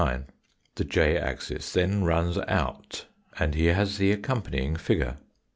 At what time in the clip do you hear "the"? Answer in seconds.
0.73-0.83, 3.99-4.11